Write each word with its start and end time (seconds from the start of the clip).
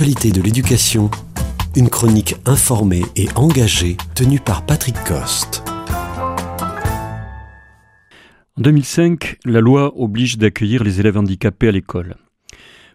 de 0.00 0.40
l'éducation, 0.40 1.10
une 1.74 1.90
chronique 1.90 2.36
informée 2.46 3.02
et 3.16 3.26
engagée 3.34 3.96
tenue 4.14 4.38
par 4.38 4.64
Patrick 4.64 4.94
Coste. 5.02 5.64
En 8.56 8.62
2005, 8.62 9.38
la 9.44 9.60
loi 9.60 9.92
oblige 9.96 10.38
d'accueillir 10.38 10.84
les 10.84 11.00
élèves 11.00 11.18
handicapés 11.18 11.66
à 11.66 11.72
l'école. 11.72 12.14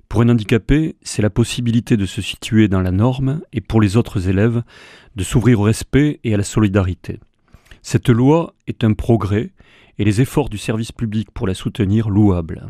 Pour 0.07 0.21
un 0.21 0.29
handicapé, 0.29 0.95
c'est 1.01 1.21
la 1.21 1.29
possibilité 1.29 1.97
de 1.97 2.05
se 2.05 2.21
situer 2.21 2.69
dans 2.69 2.81
la 2.81 2.91
norme 2.91 3.41
et 3.51 3.59
pour 3.59 3.81
les 3.81 3.97
autres 3.97 4.29
élèves, 4.29 4.63
de 5.17 5.23
s'ouvrir 5.25 5.59
au 5.59 5.63
respect 5.63 6.21
et 6.23 6.33
à 6.33 6.37
la 6.37 6.43
solidarité. 6.43 7.19
Cette 7.81 8.07
loi 8.07 8.55
est 8.65 8.85
un 8.85 8.93
progrès 8.93 9.51
et 9.99 10.05
les 10.05 10.21
efforts 10.21 10.47
du 10.47 10.57
service 10.57 10.93
public 10.93 11.31
pour 11.33 11.47
la 11.47 11.53
soutenir 11.53 12.09
louables. 12.09 12.65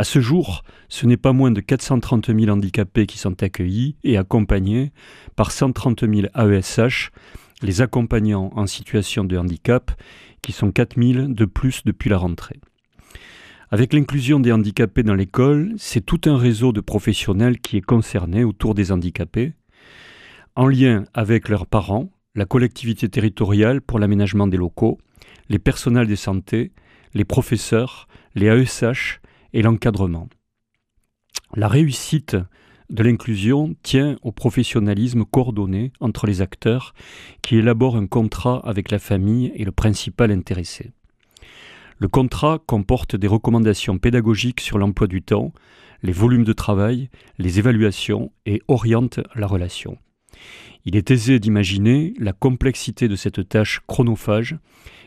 À 0.00 0.04
ce 0.04 0.20
jour, 0.20 0.62
ce 0.88 1.06
n'est 1.06 1.16
pas 1.16 1.32
moins 1.32 1.50
de 1.50 1.60
430 1.60 2.26
000 2.26 2.48
handicapés 2.48 3.06
qui 3.06 3.18
sont 3.18 3.42
accueillis 3.42 3.96
et 4.04 4.16
accompagnés 4.16 4.92
par 5.34 5.50
130 5.50 6.08
000 6.08 6.28
AESH, 6.36 7.10
les 7.62 7.82
accompagnants 7.82 8.52
en 8.54 8.68
situation 8.68 9.24
de 9.24 9.36
handicap, 9.36 9.90
qui 10.40 10.52
sont 10.52 10.70
4 10.70 11.02
000 11.02 11.26
de 11.26 11.44
plus 11.44 11.82
depuis 11.84 12.08
la 12.08 12.16
rentrée. 12.16 12.60
Avec 13.72 13.92
l'inclusion 13.92 14.38
des 14.38 14.52
handicapés 14.52 15.02
dans 15.02 15.16
l'école, 15.16 15.74
c'est 15.78 16.06
tout 16.06 16.20
un 16.26 16.38
réseau 16.38 16.72
de 16.72 16.80
professionnels 16.80 17.58
qui 17.58 17.76
est 17.76 17.84
concerné 17.84 18.44
autour 18.44 18.76
des 18.76 18.92
handicapés, 18.92 19.54
en 20.54 20.68
lien 20.68 21.06
avec 21.12 21.48
leurs 21.48 21.66
parents, 21.66 22.08
la 22.36 22.44
collectivité 22.44 23.08
territoriale 23.08 23.80
pour 23.80 23.98
l'aménagement 23.98 24.46
des 24.46 24.58
locaux, 24.58 24.98
les 25.48 25.58
personnels 25.58 26.06
de 26.06 26.14
santé, 26.14 26.70
les 27.14 27.24
professeurs, 27.24 28.06
les 28.36 28.46
AESH, 28.46 29.20
et 29.52 29.62
l'encadrement. 29.62 30.28
La 31.54 31.68
réussite 31.68 32.36
de 32.90 33.02
l'inclusion 33.02 33.74
tient 33.82 34.16
au 34.22 34.32
professionnalisme 34.32 35.24
coordonné 35.24 35.92
entre 36.00 36.26
les 36.26 36.40
acteurs 36.40 36.94
qui 37.42 37.56
élaborent 37.56 37.96
un 37.96 38.06
contrat 38.06 38.60
avec 38.64 38.90
la 38.90 38.98
famille 38.98 39.52
et 39.54 39.64
le 39.64 39.72
principal 39.72 40.30
intéressé. 40.30 40.92
Le 41.98 42.08
contrat 42.08 42.60
comporte 42.64 43.16
des 43.16 43.26
recommandations 43.26 43.98
pédagogiques 43.98 44.60
sur 44.60 44.78
l'emploi 44.78 45.06
du 45.06 45.20
temps, 45.20 45.52
les 46.02 46.12
volumes 46.12 46.44
de 46.44 46.52
travail, 46.52 47.10
les 47.38 47.58
évaluations 47.58 48.30
et 48.46 48.62
oriente 48.68 49.20
la 49.34 49.46
relation. 49.46 49.98
Il 50.84 50.96
est 50.96 51.10
aisé 51.10 51.40
d'imaginer 51.40 52.14
la 52.18 52.32
complexité 52.32 53.08
de 53.08 53.16
cette 53.16 53.48
tâche 53.48 53.80
chronophage 53.86 54.56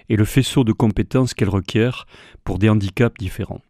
et 0.09 0.17
le 0.17 0.25
faisceau 0.25 0.63
de 0.63 0.73
compétences 0.73 1.33
qu'elle 1.33 1.49
requiert 1.49 2.05
pour 2.43 2.59
des 2.59 2.67
handicaps 2.67 3.17
différents. 3.17 3.61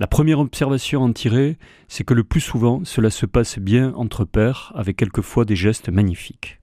La 0.00 0.06
première 0.06 0.38
observation 0.38 1.02
à 1.02 1.06
en 1.06 1.12
tirer, 1.12 1.58
c'est 1.88 2.04
que 2.04 2.14
le 2.14 2.22
plus 2.22 2.40
souvent, 2.40 2.84
cela 2.84 3.10
se 3.10 3.26
passe 3.26 3.58
bien 3.58 3.92
entre 3.94 4.24
pairs, 4.24 4.72
avec 4.76 4.96
quelquefois 4.96 5.44
des 5.44 5.56
gestes 5.56 5.88
magnifiques. 5.88 6.60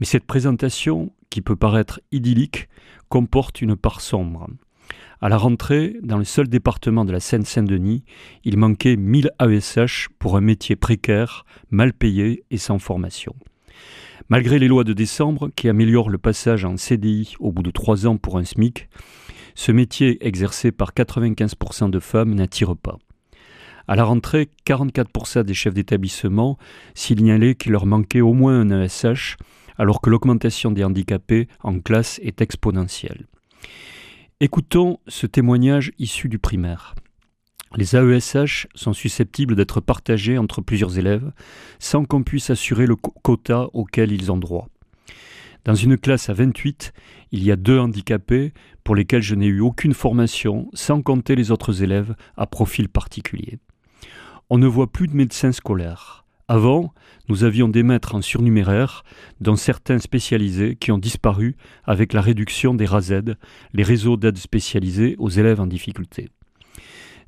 Mais 0.00 0.06
cette 0.06 0.24
présentation, 0.24 1.12
qui 1.30 1.40
peut 1.40 1.54
paraître 1.54 2.00
idyllique, 2.10 2.68
comporte 3.08 3.62
une 3.62 3.76
part 3.76 4.00
sombre. 4.00 4.48
À 5.20 5.28
la 5.28 5.36
rentrée, 5.36 5.98
dans 6.02 6.18
le 6.18 6.24
seul 6.24 6.48
département 6.48 7.04
de 7.04 7.12
la 7.12 7.20
Seine-Saint-Denis, 7.20 8.02
il 8.42 8.56
manquait 8.56 8.96
1000 8.96 9.30
AESH 9.40 10.08
pour 10.18 10.36
un 10.36 10.40
métier 10.40 10.74
précaire, 10.74 11.44
mal 11.70 11.92
payé 11.92 12.42
et 12.50 12.58
sans 12.58 12.80
formation. 12.80 13.36
Malgré 14.30 14.58
les 14.58 14.68
lois 14.68 14.84
de 14.84 14.92
décembre 14.92 15.48
qui 15.54 15.68
améliorent 15.68 16.10
le 16.10 16.18
passage 16.18 16.64
en 16.64 16.76
CDI 16.76 17.34
au 17.38 17.52
bout 17.52 17.62
de 17.62 17.70
trois 17.70 18.06
ans 18.06 18.16
pour 18.16 18.36
un 18.36 18.44
SMIC, 18.44 18.88
ce 19.58 19.72
métier 19.72 20.24
exercé 20.24 20.70
par 20.70 20.92
95% 20.92 21.90
de 21.90 21.98
femmes 21.98 22.32
n'attire 22.32 22.76
pas. 22.76 22.96
À 23.88 23.96
la 23.96 24.04
rentrée, 24.04 24.50
44% 24.64 25.42
des 25.42 25.52
chefs 25.52 25.74
d'établissement 25.74 26.58
signalaient 26.94 27.56
qu'il 27.56 27.72
leur 27.72 27.84
manquait 27.84 28.20
au 28.20 28.34
moins 28.34 28.60
un 28.60 28.70
ASH, 28.70 29.36
alors 29.76 30.00
que 30.00 30.10
l'augmentation 30.10 30.70
des 30.70 30.84
handicapés 30.84 31.48
en 31.64 31.80
classe 31.80 32.20
est 32.22 32.40
exponentielle. 32.40 33.26
Écoutons 34.38 35.00
ce 35.08 35.26
témoignage 35.26 35.90
issu 35.98 36.28
du 36.28 36.38
primaire. 36.38 36.94
Les 37.76 37.96
AESH 37.96 38.68
sont 38.76 38.92
susceptibles 38.92 39.56
d'être 39.56 39.80
partagés 39.80 40.38
entre 40.38 40.60
plusieurs 40.60 40.98
élèves 40.98 41.32
sans 41.80 42.04
qu'on 42.04 42.22
puisse 42.22 42.50
assurer 42.50 42.86
le 42.86 42.94
quota 42.94 43.66
auquel 43.72 44.12
ils 44.12 44.30
ont 44.30 44.38
droit. 44.38 44.68
Dans 45.64 45.74
une 45.74 45.98
classe 45.98 46.30
à 46.30 46.32
28, 46.32 46.92
il 47.32 47.42
y 47.42 47.52
a 47.52 47.56
deux 47.56 47.78
handicapés 47.78 48.52
pour 48.84 48.94
lesquels 48.94 49.22
je 49.22 49.34
n'ai 49.34 49.46
eu 49.46 49.60
aucune 49.60 49.94
formation, 49.94 50.70
sans 50.72 51.02
compter 51.02 51.34
les 51.34 51.50
autres 51.50 51.82
élèves 51.82 52.14
à 52.36 52.46
profil 52.46 52.88
particulier. 52.88 53.58
On 54.50 54.58
ne 54.58 54.66
voit 54.66 54.90
plus 54.90 55.08
de 55.08 55.16
médecins 55.16 55.52
scolaires. 55.52 56.24
Avant, 56.50 56.94
nous 57.28 57.44
avions 57.44 57.68
des 57.68 57.82
maîtres 57.82 58.14
en 58.14 58.22
surnuméraire, 58.22 59.04
dont 59.42 59.56
certains 59.56 59.98
spécialisés 59.98 60.76
qui 60.76 60.90
ont 60.90 60.96
disparu 60.98 61.56
avec 61.84 62.14
la 62.14 62.22
réduction 62.22 62.74
des 62.74 62.86
RASED, 62.86 63.36
les 63.74 63.82
réseaux 63.82 64.16
d'aide 64.16 64.38
spécialisés 64.38 65.14
aux 65.18 65.28
élèves 65.28 65.60
en 65.60 65.66
difficulté. 65.66 66.30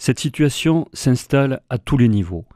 Cette 0.02 0.18
situation 0.18 0.88
s'installe 0.94 1.60
à 1.68 1.76
tous 1.76 1.98
les 1.98 2.08
niveaux. 2.08 2.46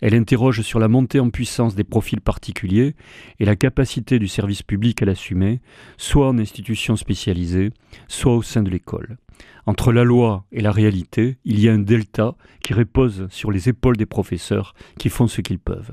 Elle 0.00 0.14
interroge 0.14 0.62
sur 0.62 0.78
la 0.78 0.88
montée 0.88 1.20
en 1.20 1.28
puissance 1.28 1.74
des 1.74 1.84
profils 1.84 2.22
particuliers 2.22 2.94
et 3.38 3.44
la 3.44 3.56
capacité 3.56 4.18
du 4.18 4.26
service 4.26 4.62
public 4.62 5.02
à 5.02 5.04
l'assumer, 5.04 5.60
soit 5.98 6.26
en 6.26 6.38
institutions 6.38 6.96
spécialisées, 6.96 7.72
soit 8.08 8.34
au 8.34 8.40
sein 8.40 8.62
de 8.62 8.70
l'école. 8.70 9.18
Entre 9.66 9.92
la 9.92 10.02
loi 10.02 10.46
et 10.50 10.62
la 10.62 10.72
réalité, 10.72 11.36
il 11.44 11.60
y 11.60 11.68
a 11.68 11.74
un 11.74 11.78
delta 11.78 12.36
qui 12.62 12.72
repose 12.72 13.26
sur 13.28 13.52
les 13.52 13.68
épaules 13.68 13.98
des 13.98 14.06
professeurs 14.06 14.72
qui 14.98 15.10
font 15.10 15.26
ce 15.26 15.42
qu'ils 15.42 15.58
peuvent. 15.58 15.92